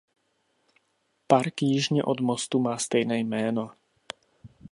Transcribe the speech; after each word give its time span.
Park 1.27 1.61
jižně 1.61 2.03
od 2.03 2.19
mostu 2.19 2.59
má 2.59 2.77
stejné 2.77 3.17
jméno.. 3.19 3.71